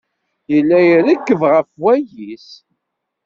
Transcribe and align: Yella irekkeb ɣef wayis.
Yella 0.53 0.77
irekkeb 0.91 1.41
ɣef 1.53 1.69
wayis. 1.81 2.49